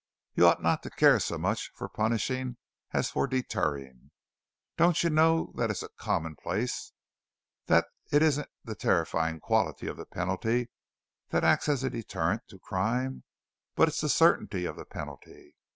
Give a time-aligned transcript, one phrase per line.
[0.33, 2.57] You ought not to care so much for punishing
[2.91, 4.09] as for deterring.
[4.75, 6.91] Don't you know that it's a commonplace
[7.67, 10.71] that it isn't the terrifying quality of the penalty
[11.29, 13.23] that acts as a deterrent to crime,
[13.75, 15.55] but it's the certainty of the penalty!